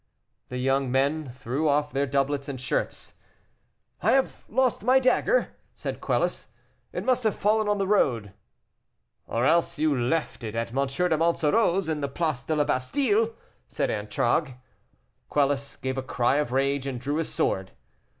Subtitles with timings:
[0.49, 3.13] The young men threw off their doublets and shirts.
[4.01, 6.47] "I have lost my dagger," said Quelus;
[6.91, 8.33] "it must have fallen on the road."
[9.27, 10.87] "Or else you left it at M.
[10.87, 13.35] de Monsoreau's, in the Place de la Bastile,"
[13.67, 14.53] said Antragues.
[15.29, 17.69] Quelus gave a cry of rage, and drew his sword.